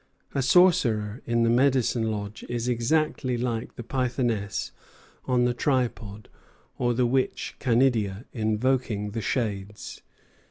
[0.33, 4.71] A sorcerer in the medicine lodge is exactly like the Pythoness
[5.25, 6.27] on the tripod
[6.79, 10.01] or the witch Canidia invoking the shades."